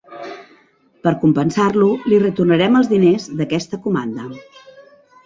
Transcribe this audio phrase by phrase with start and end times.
[1.07, 4.27] Per compensar-lo li retornarem els diners d'aquesta comanda.